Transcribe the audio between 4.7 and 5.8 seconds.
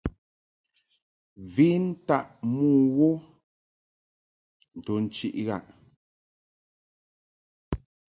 nto nchiʼ ghaʼ.